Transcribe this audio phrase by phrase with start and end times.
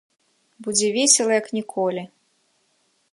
[0.67, 2.03] Будзе весела, як ніколі.